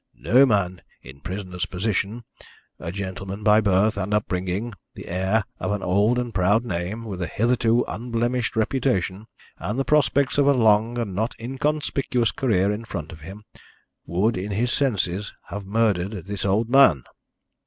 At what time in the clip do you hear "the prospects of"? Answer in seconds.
9.77-10.47